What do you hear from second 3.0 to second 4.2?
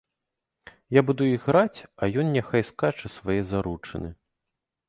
свае заручыны.